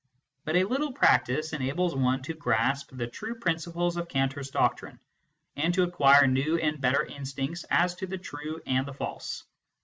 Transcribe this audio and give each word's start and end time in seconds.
But 0.45 0.55
a 0.55 0.63
little 0.63 0.91
practice 0.91 1.53
enables 1.53 1.95
one 1.95 2.23
to 2.23 2.33
grasp 2.33 2.89
the 2.91 3.05
true 3.05 3.35
prin 3.35 3.57
ciples 3.57 4.01
oi 4.01 4.03
Cantor 4.05 4.39
s 4.39 4.49
doctrine, 4.49 4.99
and 5.55 5.71
to 5.75 5.83
acquire 5.83 6.25
new 6.25 6.57
and 6.57 6.81
better 6.81 7.05
instincts 7.05 7.65
as 7.69 7.93
to 7.97 8.07
the 8.07 8.17
true 8.17 8.63
and 8.65 8.87
the 8.87 8.93
false. 8.95 9.43